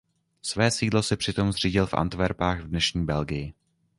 [0.41, 3.53] Své sídlo si přitom zřídil v Antverpách v dnešní Belgii.